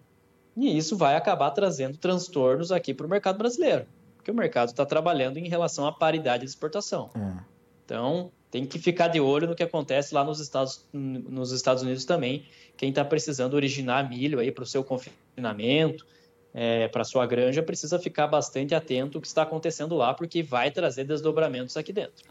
e 0.56 0.76
isso 0.76 0.96
vai 0.96 1.16
acabar 1.16 1.50
trazendo 1.50 1.98
transtornos 1.98 2.70
aqui 2.70 2.94
para 2.94 3.06
o 3.06 3.10
mercado 3.10 3.36
brasileiro, 3.36 3.84
porque 4.26 4.32
o 4.32 4.34
mercado 4.34 4.70
está 4.70 4.84
trabalhando 4.84 5.36
em 5.36 5.48
relação 5.48 5.86
à 5.86 5.92
paridade 5.92 6.40
de 6.40 6.48
exportação. 6.48 7.10
Uhum. 7.14 7.38
Então, 7.84 8.32
tem 8.50 8.66
que 8.66 8.76
ficar 8.76 9.06
de 9.06 9.20
olho 9.20 9.46
no 9.46 9.54
que 9.54 9.62
acontece 9.62 10.12
lá 10.12 10.24
nos 10.24 10.40
Estados, 10.40 10.84
nos 10.92 11.52
Estados 11.52 11.84
Unidos 11.84 12.04
também. 12.04 12.44
Quem 12.76 12.88
está 12.88 13.04
precisando 13.04 13.54
originar 13.54 14.08
milho 14.08 14.40
aí 14.40 14.50
para 14.50 14.64
o 14.64 14.66
seu 14.66 14.82
confinamento, 14.82 16.04
é, 16.52 16.88
para 16.88 17.04
sua 17.04 17.24
granja, 17.24 17.62
precisa 17.62 18.00
ficar 18.00 18.26
bastante 18.26 18.74
atento 18.74 19.18
ao 19.18 19.22
que 19.22 19.28
está 19.28 19.42
acontecendo 19.42 19.94
lá, 19.94 20.12
porque 20.12 20.42
vai 20.42 20.72
trazer 20.72 21.04
desdobramentos 21.04 21.76
aqui 21.76 21.92
dentro. 21.92 22.24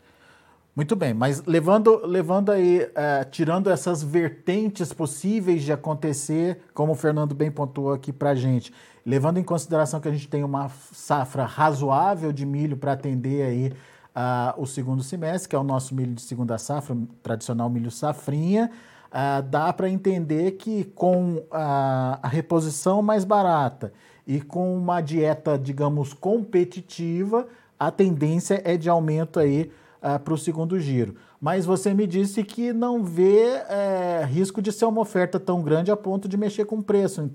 Muito 0.75 0.93
bem, 0.93 1.13
mas 1.13 1.41
levando, 1.45 2.05
levando 2.05 2.51
aí, 2.51 2.85
é, 2.95 3.23
tirando 3.23 3.69
essas 3.69 4.03
vertentes 4.03 4.91
possíveis 4.91 5.63
de 5.63 5.71
acontecer, 5.71 6.59
como 6.73 6.91
o 6.91 6.95
Fernando 6.95 7.33
bem 7.33 7.49
pontuou 7.49 7.93
aqui 7.93 8.11
para 8.11 8.35
gente, 8.35 8.73
levando 9.05 9.37
em 9.37 9.43
consideração 9.43 10.01
que 10.01 10.09
a 10.09 10.11
gente 10.11 10.27
tem 10.27 10.43
uma 10.43 10.67
safra 10.91 11.45
razoável 11.45 12.33
de 12.33 12.45
milho 12.45 12.75
para 12.75 12.91
atender 12.91 13.43
aí 13.43 13.67
uh, 14.13 14.61
o 14.61 14.65
segundo 14.65 15.01
semestre, 15.01 15.47
que 15.47 15.55
é 15.55 15.59
o 15.59 15.63
nosso 15.63 15.95
milho 15.95 16.13
de 16.13 16.21
segunda 16.21 16.57
safra, 16.57 16.97
tradicional 17.23 17.69
milho 17.69 17.89
safrinha, 17.89 18.69
uh, 19.13 19.41
dá 19.43 19.71
para 19.71 19.89
entender 19.89 20.57
que 20.57 20.83
com 20.83 21.41
a 21.51 22.19
reposição 22.25 23.01
mais 23.01 23.23
barata 23.23 23.93
e 24.27 24.41
com 24.41 24.75
uma 24.75 24.99
dieta, 24.99 25.57
digamos, 25.57 26.11
competitiva, 26.11 27.47
a 27.79 27.89
tendência 27.89 28.61
é 28.65 28.75
de 28.75 28.89
aumento 28.89 29.39
aí 29.39 29.71
uh, 30.05 30.19
para 30.19 30.33
o 30.33 30.37
segundo 30.37 30.79
giro. 30.79 31.15
Mas 31.41 31.65
você 31.65 31.93
me 31.93 32.05
disse 32.05 32.43
que 32.43 32.71
não 32.71 33.03
vê 33.03 33.45
é, 33.69 34.25
risco 34.29 34.61
de 34.61 34.71
ser 34.71 34.85
uma 34.85 35.01
oferta 35.01 35.39
tão 35.39 35.63
grande 35.63 35.91
a 35.91 35.97
ponto 35.97 36.27
de 36.27 36.37
mexer 36.37 36.65
com 36.65 36.77
o 36.77 36.83
preço. 36.83 37.29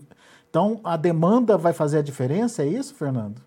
Então, 0.49 0.81
a 0.85 0.97
demanda 0.97 1.57
vai 1.57 1.73
fazer 1.73 1.99
a 1.99 2.03
diferença, 2.03 2.62
é 2.62 2.67
isso, 2.67 2.95
Fernando? 2.95 3.41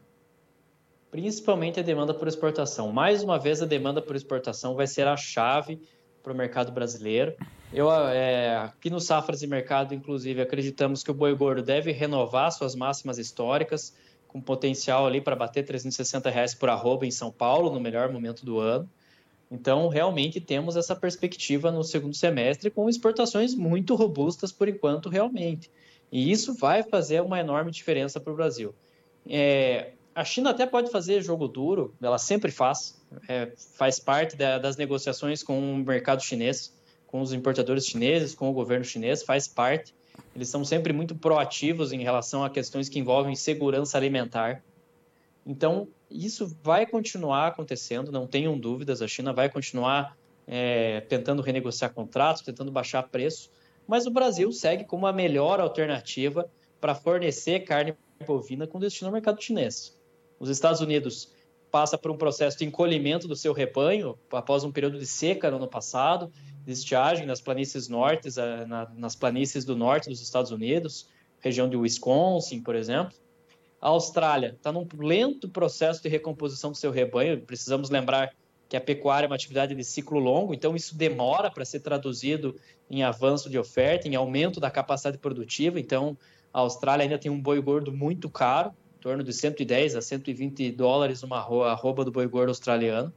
principalmente 1.14 1.80
a 1.80 1.84
demanda 1.84 2.12
por 2.12 2.28
exportação. 2.28 2.92
Mais 2.92 3.22
uma 3.22 3.38
vez, 3.38 3.62
a 3.62 3.68
demanda 3.68 4.02
por 4.02 4.16
exportação 4.16 4.74
vai 4.74 4.88
ser 4.88 5.06
a 5.06 5.16
chave 5.16 5.80
para 6.24 6.34
o 6.34 6.36
mercado 6.36 6.72
brasileiro. 6.72 7.36
Eu, 7.72 7.92
é, 7.92 8.58
aqui 8.58 8.90
no 8.90 9.00
Safras 9.00 9.44
e 9.44 9.48
Mercado, 9.48 9.94
inclusive, 9.94 10.42
acreditamos 10.42 11.04
que 11.04 11.12
o 11.12 11.14
boi 11.14 11.36
gordo 11.36 11.62
deve 11.62 11.92
renovar 11.92 12.52
suas 12.52 12.74
máximas 12.74 13.20
históricas, 13.20 13.96
com 14.28 14.42
potencial 14.42 15.06
ali 15.06 15.22
para 15.22 15.36
bater 15.36 15.64
360 15.64 16.32
reais 16.32 16.56
por 16.56 16.68
arroba 16.68 17.06
em 17.06 17.12
São 17.12 17.32
Paulo, 17.32 17.72
no 17.72 17.80
melhor 17.80 18.12
momento 18.12 18.44
do 18.44 18.58
ano. 18.58 18.90
Então, 19.54 19.88
realmente 19.88 20.42
temos 20.42 20.76
essa 20.76 20.96
perspectiva 20.96 21.72
no 21.72 21.84
segundo 21.84 22.16
semestre, 22.16 22.72
com 22.72 22.90
exportações 22.90 23.54
muito 23.54 23.94
robustas 23.94 24.52
por 24.52 24.68
enquanto, 24.68 25.10
realmente. 25.10 25.70
E 26.12 26.32
isso 26.32 26.56
vai 26.56 26.82
fazer 26.82 27.22
uma 27.22 27.40
enorme 27.40 27.70
diferença 27.70 28.20
para 28.20 28.34
o 28.34 28.36
Brasil. 28.36 28.74
É, 29.30 29.92
a 30.16 30.26
China 30.26 30.50
até 30.50 30.66
pode 30.66 30.90
fazer 30.90 31.22
jogo 31.22 31.48
duro, 31.48 31.94
ela 32.02 32.18
sempre 32.18 32.50
faz, 32.50 33.00
é, 33.30 33.52
faz 33.78 34.00
parte 34.00 34.36
da, 34.36 34.58
das 34.58 34.76
negociações 34.76 35.44
com 35.44 35.60
o 35.60 35.78
mercado 35.78 36.24
chinês, 36.24 36.74
com 37.06 37.22
os 37.22 37.32
importadores 37.32 37.86
chineses, 37.86 38.34
com 38.34 38.50
o 38.50 38.54
governo 38.54 38.84
chinês, 38.84 39.22
faz 39.22 39.48
parte. 39.48 39.94
Eles 40.36 40.50
são 40.50 40.66
sempre 40.66 40.92
muito 40.92 41.14
proativos 41.14 41.94
em 41.94 42.02
relação 42.02 42.44
a 42.44 42.50
questões 42.50 42.90
que 42.90 42.98
envolvem 42.98 43.36
segurança 43.36 44.00
alimentar. 44.00 44.64
Então, 45.46 45.88
isso 46.14 46.56
vai 46.62 46.86
continuar 46.86 47.48
acontecendo, 47.48 48.12
não 48.12 48.28
tenham 48.28 48.58
dúvidas, 48.58 49.02
a 49.02 49.08
China 49.08 49.34
vai 49.34 49.50
continuar 49.50 50.16
é, 50.48 51.02
tentando 51.02 51.42
renegociar 51.42 51.94
contratos, 51.94 52.44
tentando 52.44 52.72
baixar 52.72 53.04
preço, 53.04 53.50
mas 53.88 54.06
o 54.06 54.12
Brasil 54.12 54.52
segue 54.52 54.86
como 54.86 55.08
a 55.08 55.14
melhor 55.14 55.60
alternativa 55.60 56.50
para 56.80 56.94
fornecer 56.94 57.62
carne 57.62 57.96
bovina 58.26 58.68
com 58.68 58.80
destino 58.80 59.10
ao 59.10 59.14
mercado 59.14 59.42
chinês. 59.42 59.98
Os 60.40 60.50
Estados 60.50 60.82
Unidos 60.82 61.32
passa 61.72 61.98
por 61.98 62.12
um 62.12 62.18
processo 62.18 62.58
de 62.60 62.66
encolhimento 62.66 63.28
do 63.28 63.36
seu 63.36 63.52
rebanho 63.52 64.18
após 64.32 64.64
um 64.64 64.72
período 64.72 65.00
de 65.00 65.08
seca 65.08 65.50
no 65.50 65.58
ano 65.58 65.68
passado, 65.68 66.32
de 66.64 66.72
estiagem 66.72 67.26
nas 67.26 67.42
planícies 67.42 67.88
nortes, 67.88 68.38
eh, 68.38 68.66
nas 68.96 69.16
planícies 69.16 69.66
do 69.66 69.76
norte 69.76 70.10
dos 70.10 70.22
Estados 70.22 70.52
Unidos, 70.52 71.10
região 71.40 71.68
de 71.68 71.76
Wisconsin, 71.76 72.62
por 72.62 72.76
exemplo. 72.76 73.18
A 73.84 73.90
Austrália 73.90 74.56
está 74.56 74.72
num 74.72 74.88
lento 74.98 75.50
processo 75.50 76.02
de 76.02 76.08
recomposição 76.08 76.72
do 76.72 76.78
seu 76.78 76.90
rebanho. 76.90 77.42
Precisamos 77.42 77.90
lembrar 77.90 78.34
que 78.70 78.78
a 78.78 78.82
pecuária 78.82 79.26
é 79.26 79.28
uma 79.28 79.36
atividade 79.36 79.76
de 79.76 79.84
ciclo 79.84 80.20
longo, 80.20 80.54
então 80.54 80.74
isso 80.74 80.96
demora 80.96 81.52
para 81.52 81.66
ser 81.66 81.82
traduzido 81.82 82.56
em 82.90 83.04
avanço 83.04 83.50
de 83.50 83.60
oferta, 83.60 84.08
em 84.08 84.16
aumento 84.16 84.62
da 84.62 84.72
capacidade 84.72 85.18
produtiva. 85.18 85.82
Então, 85.82 86.18
a 86.54 86.62
Austrália 86.62 87.04
ainda 87.04 87.18
tem 87.18 87.30
um 87.30 87.42
boi 87.42 87.62
gordo 87.62 87.92
muito 87.92 88.30
caro, 88.30 88.72
torno 89.02 89.22
de 89.22 89.34
110 89.34 89.98
a 89.98 90.02
120 90.02 90.72
dólares 90.72 91.22
uma 91.22 91.40
arroba 91.40 92.06
do 92.06 92.12
boi 92.12 92.26
gordo 92.26 92.52
australiano. 92.52 93.12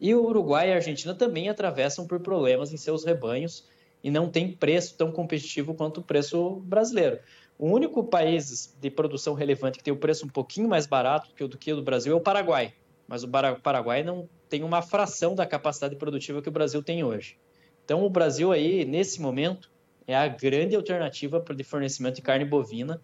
E 0.00 0.12
o 0.12 0.24
Uruguai 0.24 0.70
e 0.70 0.72
a 0.72 0.74
Argentina 0.74 1.14
também 1.14 1.48
atravessam 1.48 2.04
por 2.04 2.18
problemas 2.18 2.72
em 2.72 2.76
seus 2.76 3.04
rebanhos 3.04 3.64
e 4.02 4.10
não 4.10 4.28
tem 4.28 4.50
preço 4.50 4.96
tão 4.96 5.12
competitivo 5.12 5.72
quanto 5.72 5.98
o 5.98 6.02
preço 6.02 6.56
brasileiro. 6.64 7.20
O 7.58 7.68
único 7.68 8.02
país 8.02 8.76
de 8.80 8.90
produção 8.90 9.34
relevante 9.34 9.78
que 9.78 9.84
tem 9.84 9.92
o 9.92 9.96
preço 9.96 10.26
um 10.26 10.28
pouquinho 10.28 10.68
mais 10.68 10.86
barato 10.86 11.28
do 11.46 11.58
que 11.58 11.72
o 11.72 11.76
do, 11.76 11.82
Brasil 11.82 12.12
é 12.12 12.16
o 12.16 12.20
Paraguai. 12.20 12.74
Mas 13.06 13.22
o 13.22 13.28
Paraguai 13.62 14.02
não 14.02 14.28
tem 14.48 14.62
uma 14.62 14.82
fração 14.82 15.34
da 15.34 15.46
capacidade 15.46 15.96
produtiva 15.96 16.42
que 16.42 16.48
o 16.48 16.52
Brasil 16.52 16.82
tem 16.82 17.04
hoje. 17.04 17.38
Então, 17.84 18.04
o 18.04 18.10
Brasil 18.10 18.52
aí, 18.52 18.84
nesse 18.84 19.20
momento, 19.20 19.70
é 20.06 20.16
a 20.16 20.26
grande 20.26 20.74
alternativa 20.74 21.40
de 21.40 21.64
fornecimento 21.64 22.16
de 22.16 22.22
carne 22.22 22.44
bovina 22.44 23.00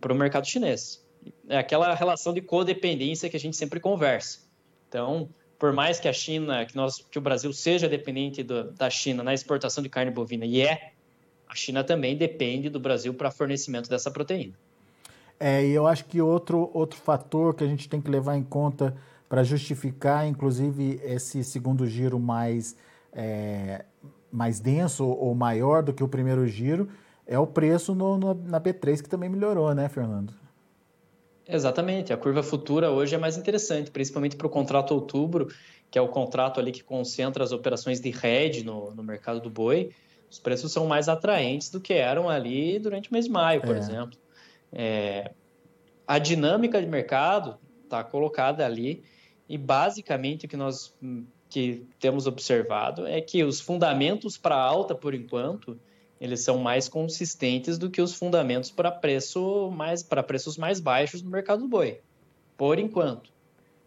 para 0.00 0.12
o 0.12 0.16
mercado 0.16 0.46
chinês. 0.46 1.06
É 1.48 1.58
aquela 1.58 1.94
relação 1.94 2.32
de 2.32 2.40
codependência 2.40 3.28
que 3.28 3.36
a 3.36 3.40
gente 3.40 3.56
sempre 3.56 3.78
conversa. 3.78 4.40
Então, 4.88 5.28
por 5.58 5.72
mais 5.72 6.00
que 6.00 6.08
a 6.08 6.12
China, 6.12 6.64
que, 6.64 6.74
nós, 6.74 7.04
que 7.10 7.18
o 7.18 7.20
Brasil 7.20 7.52
seja 7.52 7.88
dependente 7.88 8.42
do, 8.42 8.72
da 8.72 8.88
China 8.88 9.22
na 9.22 9.34
exportação 9.34 9.82
de 9.82 9.90
carne 9.90 10.10
bovina, 10.10 10.46
e 10.46 10.62
é, 10.62 10.92
a 11.50 11.54
China 11.56 11.82
também 11.82 12.16
depende 12.16 12.70
do 12.70 12.78
Brasil 12.78 13.12
para 13.12 13.28
fornecimento 13.28 13.90
dessa 13.90 14.08
proteína. 14.08 14.54
É, 15.38 15.66
e 15.66 15.72
eu 15.72 15.84
acho 15.84 16.04
que 16.04 16.20
outro, 16.20 16.70
outro 16.72 16.96
fator 16.96 17.54
que 17.54 17.64
a 17.64 17.66
gente 17.66 17.88
tem 17.88 18.00
que 18.00 18.08
levar 18.08 18.36
em 18.36 18.44
conta 18.44 18.96
para 19.28 19.42
justificar, 19.42 20.28
inclusive, 20.28 21.00
esse 21.02 21.42
segundo 21.42 21.88
giro 21.88 22.20
mais, 22.20 22.76
é, 23.12 23.84
mais 24.30 24.60
denso 24.60 25.04
ou 25.04 25.34
maior 25.34 25.82
do 25.82 25.92
que 25.92 26.04
o 26.04 26.08
primeiro 26.08 26.46
giro, 26.46 26.88
é 27.26 27.38
o 27.38 27.46
preço 27.46 27.96
no, 27.96 28.16
no, 28.16 28.34
na 28.34 28.60
B3 28.60 29.02
que 29.02 29.08
também 29.08 29.28
melhorou, 29.28 29.74
né, 29.74 29.88
Fernando? 29.88 30.32
Exatamente. 31.48 32.12
A 32.12 32.16
curva 32.16 32.44
futura 32.44 32.92
hoje 32.92 33.16
é 33.16 33.18
mais 33.18 33.36
interessante, 33.36 33.90
principalmente 33.90 34.36
para 34.36 34.46
o 34.46 34.50
contrato 34.50 34.94
outubro, 34.94 35.48
que 35.90 35.98
é 35.98 36.02
o 36.02 36.06
contrato 36.06 36.60
ali 36.60 36.70
que 36.70 36.84
concentra 36.84 37.42
as 37.42 37.50
operações 37.50 37.98
de 37.98 38.14
hedge 38.24 38.62
no, 38.62 38.94
no 38.94 39.02
mercado 39.02 39.40
do 39.40 39.50
boi. 39.50 39.90
Os 40.30 40.38
preços 40.38 40.72
são 40.72 40.86
mais 40.86 41.08
atraentes 41.08 41.70
do 41.70 41.80
que 41.80 41.92
eram 41.92 42.28
ali 42.28 42.78
durante 42.78 43.10
o 43.10 43.12
mês 43.12 43.24
de 43.24 43.30
maio, 43.32 43.60
por 43.60 43.74
é. 43.74 43.78
exemplo. 43.78 44.18
É, 44.72 45.32
a 46.06 46.18
dinâmica 46.18 46.80
de 46.80 46.86
mercado 46.86 47.58
está 47.84 48.04
colocada 48.04 48.64
ali 48.64 49.02
e 49.48 49.58
basicamente 49.58 50.46
o 50.46 50.48
que 50.48 50.56
nós 50.56 50.96
que 51.48 51.84
temos 51.98 52.28
observado 52.28 53.06
é 53.08 53.20
que 53.20 53.42
os 53.42 53.60
fundamentos 53.60 54.38
para 54.38 54.54
alta, 54.54 54.94
por 54.94 55.14
enquanto, 55.14 55.76
eles 56.20 56.40
são 56.44 56.58
mais 56.58 56.88
consistentes 56.88 57.76
do 57.76 57.90
que 57.90 58.00
os 58.00 58.14
fundamentos 58.14 58.70
para 58.70 58.92
preço 58.92 59.68
mais 59.72 60.02
para 60.02 60.22
preços 60.22 60.56
mais 60.56 60.78
baixos 60.78 61.22
no 61.22 61.30
mercado 61.30 61.62
do 61.62 61.68
boi, 61.68 62.00
por 62.56 62.78
enquanto. 62.78 63.32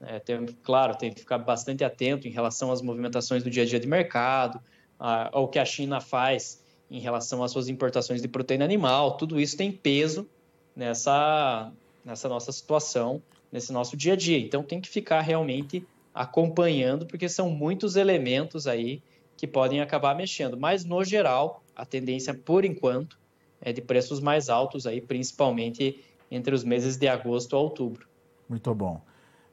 É, 0.02 0.20
tem, 0.20 0.46
claro, 0.62 0.98
tem 0.98 1.14
que 1.14 1.22
ficar 1.22 1.38
bastante 1.38 1.84
atento 1.86 2.28
em 2.28 2.32
relação 2.32 2.70
às 2.70 2.82
movimentações 2.82 3.42
do 3.42 3.50
dia 3.50 3.64
a 3.64 3.66
dia 3.66 3.80
de 3.80 3.88
mercado, 3.88 4.60
ao 5.04 5.50
que 5.50 5.60
a 5.60 5.66
China 5.66 6.00
faz 6.00 6.64
em 6.90 7.00
relação 7.00 7.44
às 7.44 7.52
suas 7.52 7.68
importações 7.68 8.22
de 8.22 8.28
proteína 8.28 8.64
animal. 8.64 9.18
Tudo 9.18 9.40
isso 9.40 9.58
tem 9.58 9.72
peso 9.72 10.28
nessa, 10.74 11.72
nessa 12.06 12.30
nossa 12.30 12.52
situação, 12.52 13.22
nesse 13.52 13.74
nosso 13.74 13.98
dia 13.98 14.14
a 14.14 14.16
dia. 14.16 14.38
Então 14.38 14.64
tem 14.64 14.80
que 14.80 14.88
ficar 14.88 15.20
realmente 15.22 15.86
acompanhando, 16.14 17.06
porque 17.06 17.28
são 17.28 17.50
muitos 17.50 17.96
elementos 17.96 18.66
aí 18.66 19.02
que 19.36 19.48
podem 19.48 19.82
acabar 19.82 20.16
mexendo. 20.16 20.56
Mas, 20.56 20.86
no 20.86 21.04
geral, 21.04 21.64
a 21.76 21.86
tendência, 21.86 22.34
por 22.34 22.64
enquanto, 22.64 23.18
é 23.60 23.74
de 23.74 23.82
preços 23.82 24.22
mais 24.22 24.48
altos 24.48 24.88
aí, 24.88 25.02
principalmente 25.02 26.02
entre 26.32 26.56
os 26.56 26.64
meses 26.64 26.96
de 26.96 27.08
agosto 27.08 27.56
a 27.56 27.60
outubro. 27.60 28.08
Muito 28.48 28.74
bom. 28.74 29.02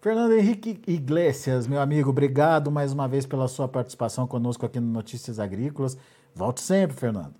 Fernando 0.00 0.32
Henrique 0.32 0.80
Iglesias, 0.86 1.66
meu 1.66 1.78
amigo, 1.78 2.08
obrigado 2.08 2.70
mais 2.70 2.90
uma 2.90 3.06
vez 3.06 3.26
pela 3.26 3.46
sua 3.46 3.68
participação 3.68 4.26
conosco 4.26 4.64
aqui 4.64 4.80
no 4.80 4.86
Notícias 4.86 5.38
Agrícolas. 5.38 5.94
Volte 6.34 6.62
sempre, 6.62 6.96
Fernando. 6.96 7.34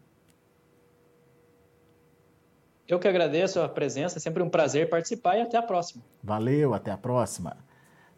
Eu 2.87 2.99
que 2.99 3.09
agradeço 3.09 3.61
a 3.63 3.69
presença, 3.69 4.19
é 4.19 4.21
sempre 4.21 4.43
um 4.43 4.51
prazer 4.51 4.91
participar 4.91 5.39
e 5.39 5.41
até 5.41 5.57
a 5.57 5.63
próxima. 5.63 6.03
Valeu, 6.23 6.75
até 6.75 6.91
a 6.91 6.99
próxima. 6.99 7.57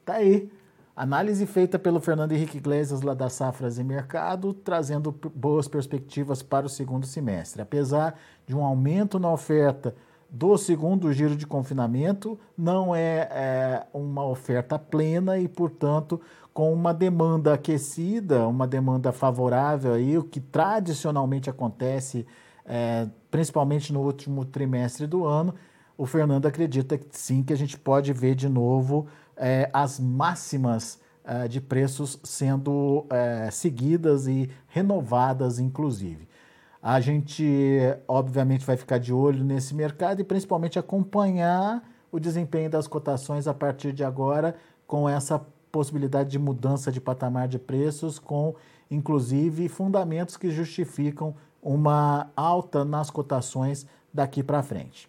Tá 0.05 0.15
aí. 0.15 0.51
Análise 0.97 1.47
feita 1.47 1.79
pelo 1.79 2.01
Fernando 2.01 2.33
Henrique 2.33 2.59
Iglesias 2.59 3.01
lá 3.01 3.15
da 3.15 3.29
Safras 3.29 3.79
e 3.79 3.85
Mercado, 3.85 4.53
trazendo 4.53 5.13
boas 5.13 5.69
perspectivas 5.69 6.43
para 6.43 6.67
o 6.67 6.69
segundo 6.69 7.07
semestre. 7.07 7.63
Apesar 7.63 8.19
de 8.45 8.57
um 8.57 8.65
aumento 8.65 9.21
na 9.21 9.33
oferta 9.33 9.95
do 10.35 10.57
segundo 10.57 11.13
giro 11.13 11.37
de 11.37 11.47
confinamento, 11.47 12.41
não 12.57 12.95
é, 12.95 13.29
é 13.31 13.87
uma 13.93 14.25
oferta 14.25 14.79
plena 14.79 15.39
e, 15.39 15.47
portanto, 15.47 16.19
com 16.55 16.73
uma 16.73 16.95
demanda 16.95 17.53
aquecida, 17.53 18.49
uma 18.49 18.67
demanda 18.67 19.13
favorável 19.13 19.93
aí, 19.93 20.17
o 20.17 20.25
que 20.25 20.41
tradicionalmente 20.41 21.51
acontece, 21.51 22.27
é, 22.65 23.07
principalmente 23.31 23.93
no 23.93 24.01
último 24.01 24.47
trimestre 24.47 25.07
do 25.07 25.27
ano, 25.27 25.55
o 25.99 26.07
Fernando 26.07 26.47
acredita 26.47 26.97
que 26.97 27.07
sim, 27.11 27.43
que 27.43 27.53
a 27.53 27.57
gente 27.57 27.79
pode 27.79 28.11
ver 28.15 28.35
de 28.35 28.49
novo 28.49 29.09
é, 29.37 29.69
as 29.71 30.01
máximas 30.01 30.99
é, 31.25 31.47
de 31.47 31.61
preços 31.61 32.19
sendo 32.25 33.05
é, 33.11 33.51
seguidas 33.51 34.27
e 34.27 34.49
renovadas, 34.67 35.59
inclusive. 35.59 36.27
A 36.83 37.01
gente, 37.01 37.79
obviamente, 38.09 38.67
vai 38.67 38.77
ficar 38.77 38.99
de 38.99 39.13
olho 39.13 39.45
nesse 39.45 39.73
mercado 39.73 40.21
e 40.21 40.25
principalmente 40.25 40.81
acompanhar 40.81 41.89
o 42.11 42.19
desempenho 42.19 42.69
das 42.69 42.89
cotações 42.89 43.47
a 43.47 43.55
partir 43.55 43.93
de 43.93 44.03
agora, 44.03 44.57
com 44.85 45.09
essa 45.09 45.39
possibilidade 45.71 46.31
de 46.31 46.41
mudança 46.41 46.91
de 46.91 47.01
patamar 47.01 47.47
de 47.47 47.59
preços, 47.59 48.19
com 48.19 48.57
inclusive 48.91 49.69
fundamentos 49.69 50.37
que 50.37 50.51
justificam 50.51 51.37
uma 51.63 52.31
alta 52.35 52.85
nas 52.85 53.11
cotações 53.11 53.87
daqui 54.13 54.43
para 54.43 54.61
frente. 54.63 55.09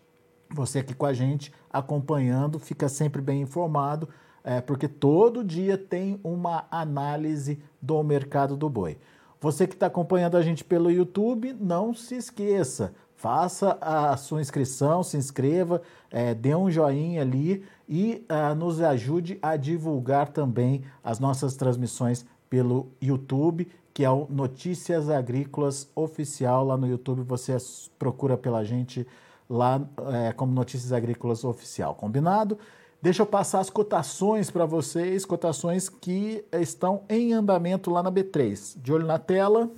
Você 0.51 0.79
aqui 0.79 0.93
com 0.93 1.07
a 1.07 1.13
gente 1.13 1.51
acompanhando, 1.71 2.59
fica 2.59 2.87
sempre 2.87 3.19
bem 3.19 3.41
informado, 3.41 4.07
é, 4.43 4.61
porque 4.61 4.87
todo 4.87 5.43
dia 5.43 5.75
tem 5.75 6.19
uma 6.23 6.65
análise 6.69 7.59
do 7.81 8.03
mercado 8.03 8.55
do 8.55 8.69
boi. 8.69 8.97
Você 9.43 9.67
que 9.67 9.73
está 9.73 9.87
acompanhando 9.87 10.37
a 10.37 10.41
gente 10.41 10.63
pelo 10.63 10.89
YouTube, 10.89 11.53
não 11.59 11.93
se 11.93 12.15
esqueça, 12.15 12.93
faça 13.13 13.77
a 13.81 14.15
sua 14.15 14.39
inscrição, 14.39 15.03
se 15.03 15.17
inscreva, 15.17 15.81
é, 16.09 16.33
dê 16.33 16.55
um 16.55 16.71
joinha 16.71 17.21
ali 17.21 17.61
e 17.85 18.25
uh, 18.31 18.55
nos 18.55 18.79
ajude 18.79 19.37
a 19.41 19.57
divulgar 19.57 20.29
também 20.29 20.85
as 21.03 21.19
nossas 21.19 21.57
transmissões 21.57 22.25
pelo 22.49 22.87
YouTube, 23.01 23.67
que 23.93 24.05
é 24.05 24.09
o 24.09 24.27
Notícias 24.29 25.09
Agrícolas 25.09 25.89
Oficial. 25.93 26.63
Lá 26.63 26.77
no 26.77 26.87
YouTube 26.87 27.23
você 27.23 27.57
procura 27.99 28.37
pela 28.37 28.63
gente 28.63 29.05
lá 29.49 29.81
é, 30.13 30.31
como 30.31 30.53
Notícias 30.53 30.93
Agrícolas 30.93 31.43
Oficial. 31.43 31.95
Combinado? 31.95 32.57
Deixa 33.03 33.21
eu 33.21 33.25
passar 33.25 33.59
as 33.59 33.69
cotações 33.69 34.49
para 34.49 34.65
vocês, 34.65 35.25
cotações 35.25 35.89
que 35.89 36.45
estão 36.53 37.03
em 37.09 37.33
andamento 37.33 37.91
lá 37.91 38.01
na 38.01 38.09
B3. 38.09 38.77
De 38.81 38.93
olho 38.93 39.05
na 39.05 39.19
tela, 39.19 39.69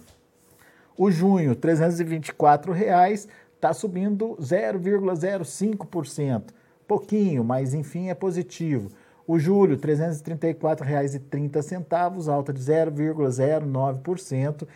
o 0.96 1.10
junho, 1.10 1.56
324 1.56 2.72
reais, 2.72 3.28
está 3.56 3.74
subindo 3.74 4.38
0,05%. 4.40 6.44
Pouquinho, 6.88 7.44
mas 7.44 7.74
enfim 7.74 8.10
é 8.10 8.14
positivo. 8.14 8.92
O 9.26 9.40
julho, 9.40 9.76
R$ 9.76 9.82
334,30, 9.82 12.32
alta 12.32 12.54
de 12.54 12.62
0,09%. 12.62 14.68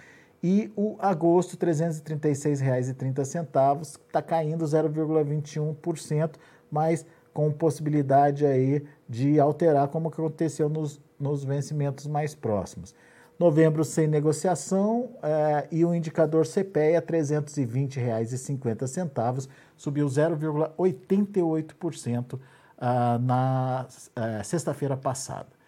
E 0.42 0.72
o 0.76 0.96
agosto, 0.98 1.52
R$ 1.52 1.60
336,30, 1.72 4.00
está 4.08 4.24
caindo 4.24 4.66
0,21%, 4.66 6.32
mas 6.72 7.06
com 7.34 7.52
possibilidade 7.52 8.46
aí 8.46 8.86
de 9.08 9.39
alterar, 9.39 9.88
como 9.88 10.10
aconteceu 10.10 10.70
nos, 10.70 11.02
nos 11.20 11.44
vencimentos 11.44 12.06
mais 12.08 12.36
próximos. 12.36 12.94
Novembro 13.39 13.84
sem 13.86 14.08
negociação 14.08 15.10
eh, 15.24 15.68
e 15.72 15.84
o 15.86 15.96
indicador 15.96 16.46
CPEA 16.46 17.00
R$ 17.00 17.06
320,50, 17.06 19.48
subiu 19.78 20.08
0,88% 20.08 22.39
ah, 22.78 23.18
na 23.22 23.88
eh, 24.15 24.44
sexta-feira 24.44 24.98
passada. 24.98 25.60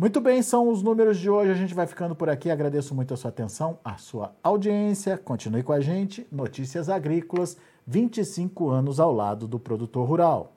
Muito 0.00 0.20
bem, 0.20 0.42
são 0.42 0.68
os 0.68 0.82
números 0.82 1.18
de 1.18 1.28
hoje. 1.28 1.50
A 1.50 1.54
gente 1.54 1.74
vai 1.74 1.86
ficando 1.86 2.16
por 2.16 2.30
aqui. 2.30 2.50
Agradeço 2.50 2.94
muito 2.94 3.12
a 3.12 3.18
sua 3.18 3.28
atenção, 3.28 3.78
a 3.84 3.98
sua 3.98 4.34
audiência. 4.42 5.18
Continue 5.18 5.62
com 5.62 5.74
a 5.74 5.80
gente. 5.80 6.26
Notícias 6.32 6.88
Agrícolas, 6.88 7.58
25 7.86 8.70
anos 8.70 8.98
ao 8.98 9.12
lado 9.12 9.46
do 9.46 9.60
produtor 9.60 10.08
rural. 10.08 10.56